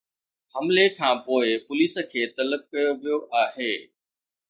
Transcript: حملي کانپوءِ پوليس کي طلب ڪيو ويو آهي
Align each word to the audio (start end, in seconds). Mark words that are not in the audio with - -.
حملي 0.51 0.87
کانپوءِ 0.99 1.47
پوليس 1.65 1.95
کي 2.11 2.21
طلب 2.37 2.61
ڪيو 2.71 2.89
ويو 3.01 3.17
آهي 3.43 3.73